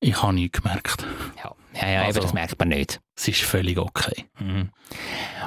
[0.00, 1.06] Ich habe nichts gemerkt.
[1.42, 3.00] Ja, ja, ja Also- eben, das merkt man nicht.
[3.16, 4.24] Es ist völlig okay.
[4.40, 4.70] Mhm.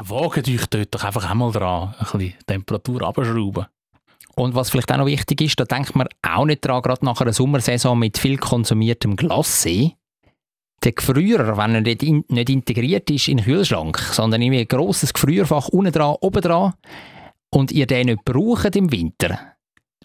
[0.01, 3.65] Wagt euch dort doch einfach einmal dran, ein bisschen Temperatur abschrauben.
[4.38, 7.19] Und was vielleicht auch noch wichtig ist, da denkt man auch nicht dran, gerade nach
[7.19, 9.93] einer Sommersaison mit viel konsumiertem Glassee.
[10.84, 14.67] Der Gefrierer, wenn er nicht, in, nicht integriert ist in den Kühlschrank, sondern irgendwie ein
[14.67, 16.73] grosses Gefrierfach unten dran, oben dran
[17.50, 19.39] und ihr den nicht braucht im Winter,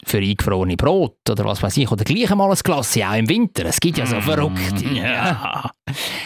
[0.03, 3.65] für eingefrorene Brot oder was weiß ich, oder gleich einmal ein Glassee, auch im Winter.
[3.65, 4.83] Es gibt ja so verrückte.
[4.83, 5.69] Mm, Ja.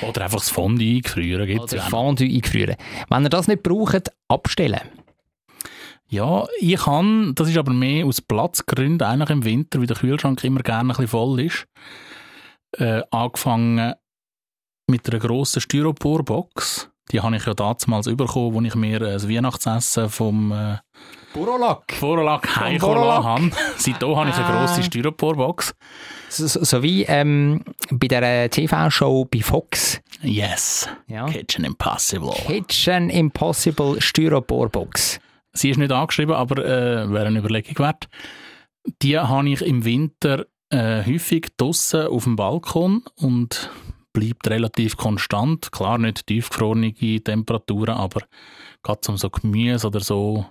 [0.02, 1.90] Oder einfach das Fondue eingefrieren gibt's Oder ja.
[1.90, 2.78] Fondue eingefrieren.
[3.10, 4.80] Wenn ihr das nicht braucht, abstellen.
[6.10, 10.44] Ja, ich kann, das ist aber mehr aus Platzgründen, eigentlich im Winter, weil der Kühlschrank
[10.44, 11.66] immer gerne ein bisschen voll ist,
[12.78, 13.94] äh, angefangen
[14.90, 16.90] mit einer grossen Styroporbox.
[17.12, 20.78] Die habe ich ja damals bekommen, als ich mir ein Weihnachtsessen vom äh,
[22.56, 23.24] heimkommen Borolak.
[23.24, 23.52] habe.
[23.78, 24.66] Seitdem habe ich eine Ah.
[24.66, 25.74] grosse Styroporbox.
[26.30, 30.02] So, so, so wie ähm, bei der TV-Show bei Fox.
[30.22, 30.90] Yes.
[31.08, 31.26] Ja.
[31.28, 32.32] Kitchen Impossible.
[32.32, 35.20] Kitchen Impossible Styroporbox.
[35.58, 38.08] Sie ist nicht angeschrieben, aber äh, wäre eine Überlegung wert.
[39.02, 43.70] Die habe ich im Winter äh, häufig draussen auf dem Balkon und
[44.14, 45.72] bleibt relativ konstant.
[45.72, 48.22] Klar, nicht tiefgefrorene Temperaturen, aber
[48.84, 50.46] gerade zum so Gemüse oder so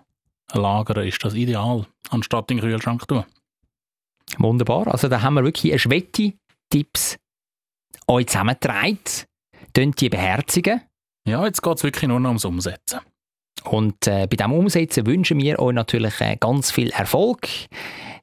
[0.53, 3.25] lagern ist das ideal, anstatt in den Kühlschrank zu tun.
[4.39, 4.89] Wunderbar.
[4.89, 6.35] Also da haben wir wirklich eine Schwette
[6.71, 7.17] Tipps
[8.09, 8.99] euch zusammengetragen.
[9.75, 10.83] Könnt die beherzigen.
[11.27, 13.01] Ja, jetzt geht es wirklich nur noch ums Umsetzen.
[13.67, 17.49] Und äh, bei diesem Umsetzen wünschen wir euch natürlich äh, ganz viel Erfolg.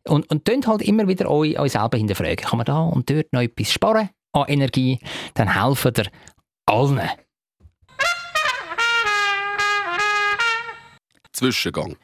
[0.08, 2.38] Und, und könnt halt immer wieder euch, euch selber hinterfragen.
[2.38, 4.99] Kann man da und dort noch etwas sparen an Energie?
[5.34, 6.06] Dann helfen ihr
[6.65, 7.10] allen.
[11.34, 11.97] Zwischengang.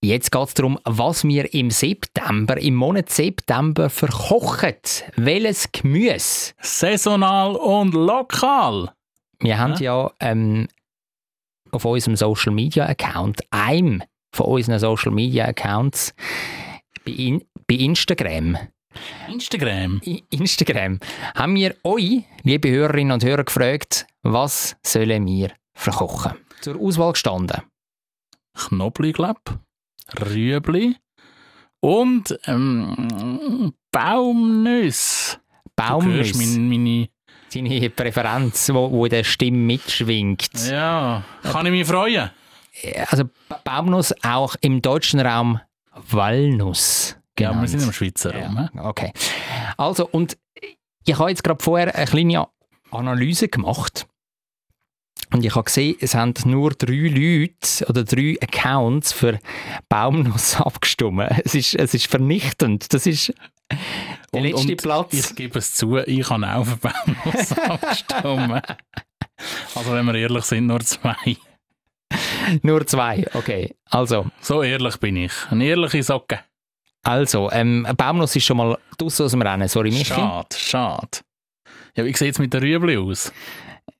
[0.00, 4.76] Jetzt geht es darum, was wir im September, im Monat September verkochen.
[5.16, 6.52] Welches Gemüse?
[6.60, 8.92] Saisonal und lokal.
[9.40, 10.68] Wir haben ja ähm,
[11.72, 14.02] auf unserem Social Media Account, einem
[14.32, 16.14] von unseren Social Media Accounts,
[17.04, 18.58] bei, in, bei Instagram,
[19.28, 20.00] Instagram.
[20.30, 20.98] Instagram,
[21.34, 26.32] haben wir euch, liebe Hörerinnen und Hörer, gefragt, was sollen wir verkochen?
[26.60, 27.62] Zur Auswahl gestanden.
[28.54, 29.60] Knoblauch, glaub.
[30.20, 30.96] Rüebli
[31.80, 35.38] und ähm, Baumnüsse.
[35.76, 37.08] Du hörst Baumnüsse, meine, meine
[37.48, 40.50] seine Präferenz, wo, wo in der Stimme mitschwingt.
[40.70, 42.30] Ja, kann ich mich freuen?
[43.10, 45.60] Also Ba- Baumnuss auch im deutschen Raum
[46.10, 47.16] Walnuss.
[47.38, 47.70] Ja, wir genannt.
[47.70, 48.68] sind im Schweizer Raum.
[48.74, 49.12] Ja, okay.
[49.76, 50.36] Also, und
[51.04, 52.46] ich habe jetzt gerade vorher eine kleine
[52.90, 54.06] Analyse gemacht.
[55.30, 59.38] Und ich habe gesehen, es haben nur drei Leute oder drei Accounts für
[59.88, 61.28] Baumnuss abgestimmt.
[61.44, 62.92] Es ist, es ist vernichtend.
[62.94, 63.32] Das ist
[64.32, 65.12] der Und- letzte und Platz.
[65.14, 68.62] Ich gebe es zu, ich habe auch für Baumnuss abgestimmt.
[69.74, 71.14] Also, wenn wir ehrlich sind, nur zwei.
[72.62, 73.26] Nur zwei.
[73.34, 73.74] Okay.
[73.90, 75.32] Also, So ehrlich bin ich.
[75.50, 76.40] Eine ehrliche Socke.
[77.02, 79.68] Also, ähm, Baumnuss ist schon mal draussen aus dem Rennen.
[79.68, 80.04] Sorry, Michi.
[80.06, 81.18] Schade, schade.
[81.96, 83.32] Ja, wie sieht es mit der Rüebli aus?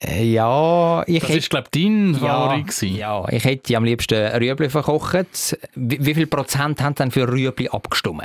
[0.03, 1.39] Äh, ja, ich Das hätte...
[1.39, 2.97] ist, glaube ich, dein Ja, Favorit gewesen.
[2.97, 5.59] ja, ich hätte am liebsten Rüebli verkocht.
[5.75, 8.23] Wie, wie viel Prozent haben denn für Rüebli abgestimmt?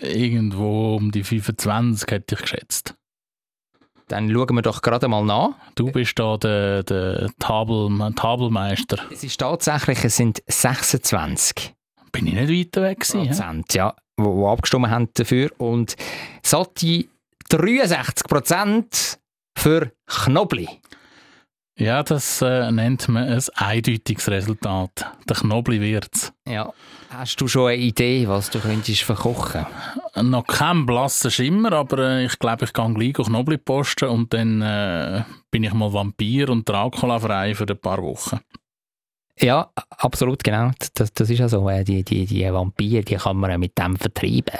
[0.00, 2.94] Irgendwo um die 25 hätte ich geschätzt.
[4.08, 5.50] Dann schauen wir doch gerade mal nach.
[5.74, 8.98] Du bist da der, der Tabel, Tabelmeister.
[9.10, 11.74] Es ist tatsächlich, es sind 26
[12.10, 13.26] Bin ich nicht weiter weg gewesen?
[13.26, 15.50] Prozent, ja, wo, wo abgestimmt haben dafür.
[15.58, 15.96] Und
[16.42, 17.06] satte
[17.48, 19.18] 63 Prozent
[19.56, 20.68] für Knobli.
[21.76, 25.06] Ja, das äh, nennt man ein eindeutiges Resultat.
[25.28, 26.32] Der Knobli wird's.
[26.46, 26.72] Ja.
[27.10, 29.66] Hast du schon eine Idee, was du könntest verkochen?
[30.20, 34.32] Noch kein blasser Schimmer, aber äh, ich glaube, ich kann gleich auf Knobli posten und
[34.34, 38.40] dann äh, bin ich mal Vampir und Dracula frei für ein paar Wochen.
[39.38, 40.70] Ja, absolut, genau.
[40.94, 41.68] Das, das ist ja so.
[41.68, 44.58] äh, Die, die, die Vampire, die kann man mit dem vertreiben.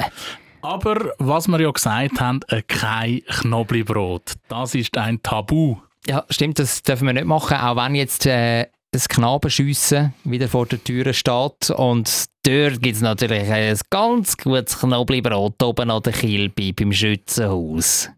[0.62, 4.35] Aber was wir ja gesagt haben, äh, kein Knoblibrot.
[4.48, 5.77] Das ist ein Tabu.
[6.07, 10.67] Ja, stimmt, das dürfen wir nicht machen, auch wenn jetzt äh, das Knabenschiessen wieder vor
[10.67, 11.71] der Tür steht.
[11.71, 18.11] Und dort gibt es natürlich ein ganz gutes Knoblauchbrot oben an der Kilbe beim Schützenhaus.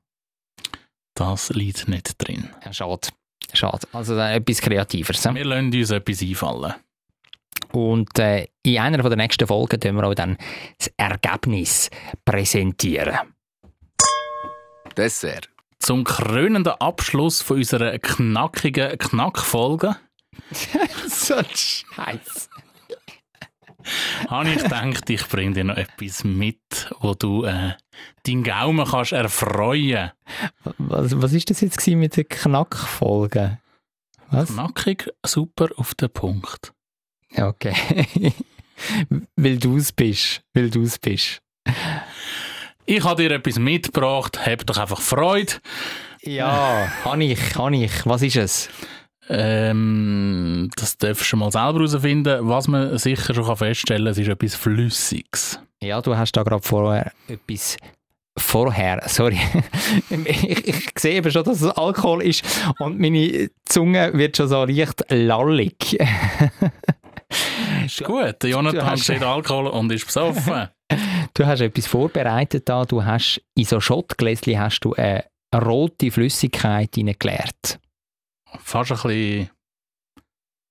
[1.15, 2.51] Das liegt nicht drin.
[2.65, 3.09] Ja, schade.
[3.53, 3.87] Schade.
[3.93, 5.25] Also äh, etwas Kreativeres.
[5.33, 6.75] Wir lassen uns etwas einfallen.
[7.73, 10.37] Und äh, in einer der nächsten Folgen tun wir auch dann
[10.79, 11.91] das Ergebnis
[12.25, 13.19] präsentieren.
[14.97, 15.49] Dessert.
[15.85, 19.97] Zum krönenden Abschluss von unserer knackigen Knackfolge
[21.07, 22.49] so ein Scheiß.
[24.29, 27.75] habe ich gedacht, ich bringe dir noch etwas mit, wo du äh,
[28.25, 30.13] deinen Gaumen kannst erfreuen.
[30.79, 33.59] Was, was ist das jetzt gewesen mit der Knackfolge?
[34.31, 34.49] Was?
[34.55, 36.73] Knackig, super auf den Punkt.
[37.31, 37.75] Ja, Okay.
[39.37, 40.43] weil du es bist.
[40.55, 41.43] Weil du es bist.
[42.87, 45.55] Ich habe dir etwas mitgebracht, hab doch einfach Freude.
[46.23, 48.05] Ja, kann ich, kann ich.
[48.05, 48.69] Was ist es?
[49.29, 52.47] Ähm, das darfst du mal selber herausfinden.
[52.47, 55.59] Was man sicher schon feststellen kann, es ist etwas Flüssiges.
[55.83, 57.77] Ja, du hast da gerade vorher etwas
[58.37, 59.39] vorher, sorry.
[60.25, 62.45] ich, ich sehe eben schon, dass es Alkohol ist
[62.79, 65.99] und meine Zunge wird schon so leicht lallig.
[67.85, 70.69] Ist gut, der Jonathan sieht Alkohol und ist besoffen.
[71.35, 72.85] Du hast etwas vorbereitet da.
[72.85, 77.81] Du hast in so Schottgläschen hast du eine rote Flüssigkeit hineingeleert.
[78.59, 79.51] Fast ein bisschen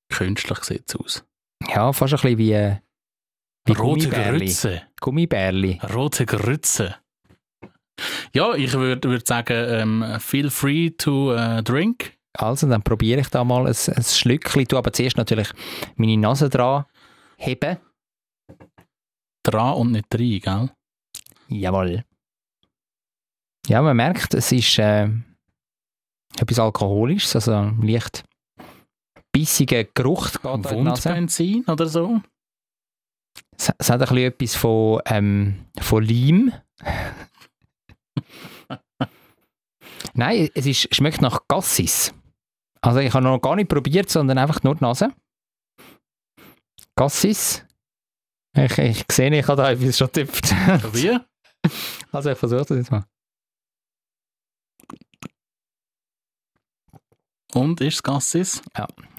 [0.09, 1.23] künstlich sieht es aus.
[1.67, 2.77] Ja, fast ein bisschen wie, äh,
[3.65, 4.45] wie Rote Gummibärli.
[4.45, 4.81] Grütze.
[5.01, 5.79] Gummibärli.
[5.93, 6.95] Rote Grütze.
[8.33, 12.13] Ja, ich würde würd sagen, ähm, feel free to äh, drink.
[12.35, 14.65] Also, dann probiere ich da mal ein, ein Schlückchen.
[14.65, 15.49] Du aber zuerst natürlich
[15.95, 16.85] meine Nase dran
[17.37, 17.77] heben.
[19.43, 20.71] Dran und nicht rein, gell?
[21.49, 22.05] Jawohl.
[23.67, 25.09] Ja, man merkt, es ist äh,
[26.37, 28.23] etwas Alkoholisches, also ein leicht
[29.31, 30.29] bissiger Geruch.
[30.43, 32.21] Wundbenzin oder so.
[33.57, 36.53] Es, es hat ein bisschen etwas von, ähm, von Leim.
[40.13, 42.13] Nein, es ist, schmeckt nach Gassis.
[42.81, 45.13] Also ich habe noch gar nicht probiert, sondern einfach nur die Nase.
[46.95, 47.65] Gassis.
[48.55, 50.51] Ich, ich sehe, ich habe da etwas schon getippt.
[50.93, 51.17] Wie?
[52.11, 53.05] Also ich versuche das jetzt mal.
[57.53, 58.61] Und ist es Gassis?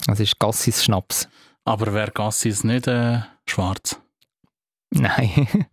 [0.07, 1.29] Das ist Gassis Schnaps.
[1.65, 4.01] Aber wäre Gassis nicht äh, schwarz?
[4.93, 5.49] Nein.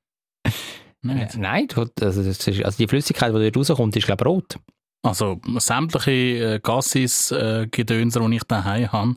[1.03, 1.35] Nicht.
[1.35, 4.59] Nein, du- also, ist, also die Flüssigkeit, die dort rauskommt, ist glaube ich rot.
[5.03, 6.11] Also sämtliche
[6.55, 9.15] äh, Gassis-Gedönser, die ich daheim habe,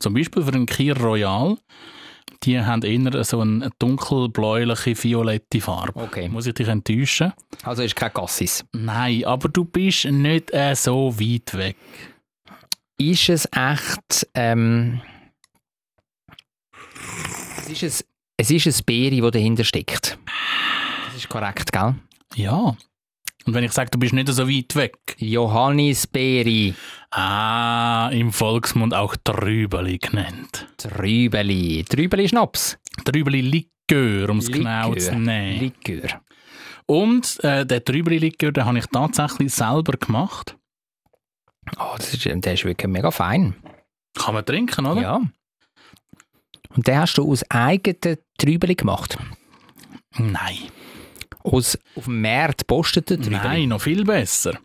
[0.00, 1.56] zum Beispiel für einen Kier Royal,
[2.42, 6.00] die haben eher so eine dunkelbläuliche, violette Farbe.
[6.00, 6.28] Okay.
[6.28, 7.32] Muss ich dich enttäuschen?
[7.62, 8.64] Also ist kein Gassis.
[8.72, 11.76] Nein, aber du bist nicht äh, so weit weg.
[12.98, 15.00] Ist es echt, ähm,
[17.58, 20.18] es ist ein, es ist ein Beere, das dahinter steckt.
[21.06, 21.94] Das ist korrekt, gell?
[22.34, 22.76] Ja.
[23.46, 26.74] Und wenn ich sage, du bist nicht so weit weg, Johannisbeere,
[27.10, 30.68] ah, im Volksmund auch Trübeli genannt.
[30.76, 32.78] Trübeli, Trübeli Schnaps.
[33.04, 35.60] Trübeli Likör, um es genau zu nehmen.
[35.60, 36.20] Likör.
[36.86, 40.56] Und äh, den Trübeli Likör, den habe ich tatsächlich selber gemacht.
[41.78, 43.54] Oh, das ist, der ist wirklich mega fein.
[44.18, 45.00] Kann man trinken, oder?
[45.00, 45.20] Ja.
[46.76, 49.16] Und den hast du aus eigenen Trübeli gemacht?
[50.16, 50.58] Nein.
[51.42, 53.42] Aus auf dem Markt geposteten Trübeli?
[53.42, 54.58] Nein, noch viel besser.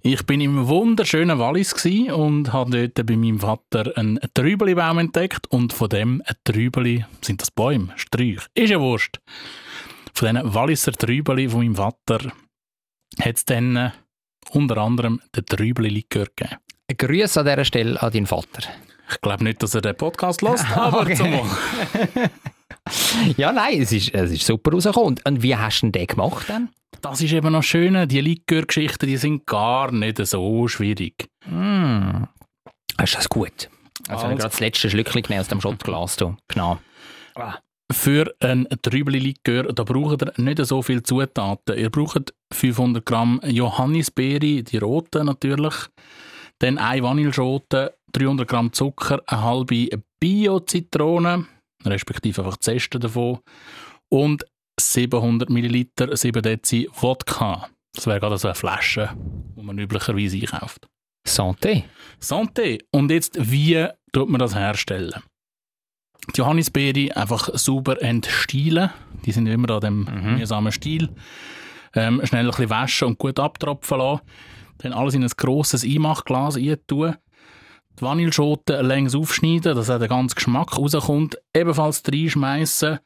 [0.00, 1.74] Ich bin im wunderschönen Wallis
[2.12, 7.40] und habe dort bei meinem Vater einen Trübelibaum entdeckt und von dem ein Trübeli, sind
[7.42, 9.18] das Bäume, Sträuch, ist ja wurscht.
[10.14, 12.32] Von diesen Walliser Trübeli von meinem Vater
[13.20, 13.90] hat es dann äh,
[14.50, 16.56] unter anderem den Trübeli-Likör gegeben.
[16.90, 18.62] Ein Grüß an dieser Stelle an deinen Vater.
[19.10, 21.14] Ich glaube nicht, dass er den Podcast lässt, aber Okay.
[21.16, 21.32] zum
[23.36, 25.18] Ja, nein, es ist, es ist super rausgekommen.
[25.24, 26.68] Und- wie hast du denn den gemacht dann?
[27.02, 31.28] Das ist eben noch schön, die Likör-Geschichten, die sind gar nicht so schwierig.
[31.46, 32.24] Mm.
[33.02, 33.68] Ist das gut?
[34.08, 34.26] Also, Also.
[34.26, 34.36] also.
[34.36, 36.16] gerade das letzte Schlückchen aus dem Schottglas.
[36.16, 36.36] du.
[36.48, 36.78] Genau.
[37.92, 41.78] Für einen Trübeli-Likör, da braucht ihr nicht so viele Zutaten.
[41.78, 45.74] Ihr braucht 500 Gramm Johannisbeere, die roten natürlich,
[46.58, 49.88] dann eine Vanilleschote, 300 Gramm Zucker, eine halbe
[50.20, 51.46] Bio-Zitrone,
[51.84, 53.38] respektive einfach die Zeste davon,
[54.08, 54.44] und
[54.80, 57.68] 700 Milliliter, 7 Dezi Wodka.
[57.94, 59.10] Das wäre gerade so eine Flasche,
[59.56, 60.88] die man üblicherweise einkauft.
[61.26, 61.84] Santé.
[62.20, 62.78] Santé.
[62.92, 65.22] Und jetzt, wie tut man das herstellen?
[66.34, 68.90] Die Johannisbeere einfach sauber entstielen.
[69.24, 70.36] Die sind immer an dem Mhm.
[70.38, 71.08] mühsamen Stiel.
[71.94, 74.20] Ähm, schnell ein bisschen waschen und gut abtropfen lassen.
[74.78, 77.16] Dann alles in ein grosses Einmachglas tun.
[77.98, 81.38] Die Vanilleschoten längs aufschneiden, dass auch der ganze Geschmack rauskommt.
[81.54, 82.98] Ebenfalls reinschmeißen.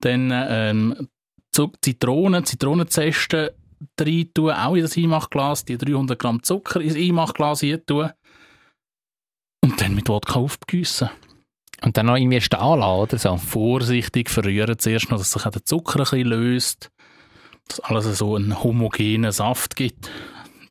[0.00, 1.08] Dann ähm,
[1.82, 3.56] Zitronen, Zitronenzeste
[4.00, 5.64] rein tun, auch in das Einmachglas.
[5.64, 8.10] Die 300 Gramm Zucker ins Einmachglas tun.
[9.60, 11.10] Und dann mit Wodka aufgießen.
[11.82, 13.36] Und dann noch irgendwie stehen lassen, oder so.
[13.36, 16.90] Vorsichtig verrühren zuerst noch, dass sich auch der Zucker ein bisschen löst.
[17.68, 20.10] Dass alles so einen homogenen Saft gibt.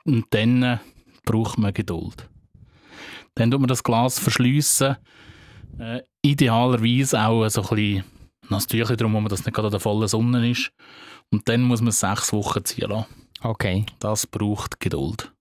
[0.05, 0.77] Und dann äh,
[1.25, 2.29] braucht man Geduld.
[3.37, 4.97] Dann tut man das Glas verschliessen.
[5.79, 8.03] Äh, idealerweise auch so ein bisschen
[8.49, 10.71] ein Tüchlein drum, wo man das nicht gerade an der vollen Sonne ist.
[11.31, 13.05] Und dann muss man es sechs Wochen ziehen lassen.
[13.41, 13.85] Okay.
[13.99, 15.31] Das braucht Geduld.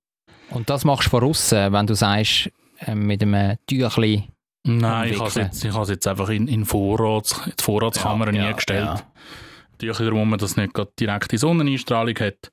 [0.51, 4.29] Und das machst du von außen, wenn du sagst, äh, mit einem Tüchli.
[4.65, 8.43] Nein, ich habe es jetzt, ich jetzt einfach in, in, Vorrats, in die Vorratskammer Ja,
[8.43, 8.85] ja, eingestellt.
[8.85, 9.13] ja.
[9.79, 12.51] Tücher, wo man das nicht direkt in Sonneneinstrahlung hat.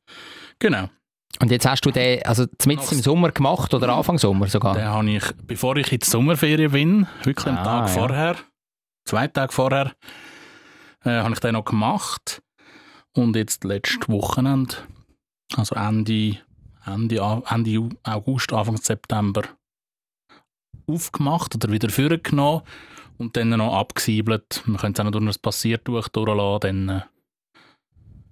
[0.59, 0.89] Genau.
[1.39, 4.75] Und jetzt hast du den, also mitten im Sommer gemacht oder Anfang Sommer sogar?
[4.75, 7.93] Den habe ich, bevor ich in die Sommerferien bin, wirklich einen Ah, Tag ja.
[7.93, 8.35] vorher,
[9.05, 9.91] zwei Tage vorher,
[11.03, 12.41] äh, habe ich den noch gemacht.
[13.15, 14.75] Und jetzt letztes Wochenende,
[15.55, 16.37] also Ende,
[16.85, 19.43] Ende, Ende August, Anfang September,
[20.87, 22.61] aufgemacht oder wieder vorgenommen
[23.17, 24.63] und dann noch abgesiebelt.
[24.65, 27.01] Man könnte es auch noch durch ein Passiertuch durchlassen, dann äh,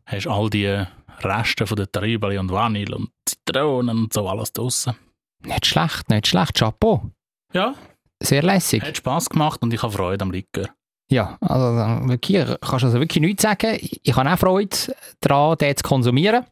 [0.06, 0.84] hast du all die
[1.26, 4.96] Reste von der Trübeli und Vanille und Zitronen und so alles draussen.
[5.44, 6.56] Nicht schlecht, nicht schlecht.
[6.58, 7.10] Chapeau.
[7.54, 7.76] Ja,
[8.22, 8.84] Sehr lässig.
[8.84, 10.70] hat Spass gemacht und ich habe Freude am Likör.
[11.10, 13.78] Ja, also wirklich, kannst du also wirklich nichts sagen.
[13.82, 14.78] Ich habe auch Freude
[15.20, 16.46] daran, den zu konsumieren.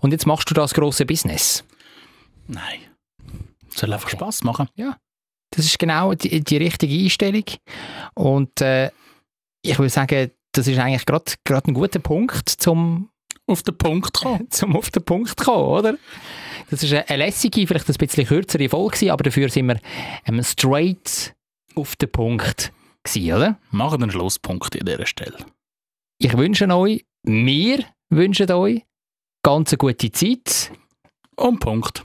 [0.00, 1.64] Und jetzt machst du das grosse Business.
[2.46, 2.80] Nein.
[3.70, 4.68] Soll einfach Spass machen.
[5.50, 7.44] Das ist genau die, die richtige Einstellung.
[8.14, 8.90] Und äh,
[9.62, 13.09] ich würde sagen, das ist eigentlich gerade gerade ein guter Punkt, zum,
[13.50, 14.46] Auf den Punkt kommen.
[14.50, 15.98] zum auf den Punkt kommen, oder?
[16.70, 19.80] Das ist eine, eine lässige, vielleicht ein bisschen kürzere Folge, aber dafür sind wir
[20.24, 21.34] ähm, straight
[21.74, 23.58] auf den Punkt gewesen, oder?
[23.72, 25.36] Machen einen Schlusspunkt an dieser Stelle.
[26.18, 28.82] Ich wünsche euch, wir wünschen euch
[29.42, 30.70] ganz eine gute Zeit.
[31.34, 32.04] Und Punkt.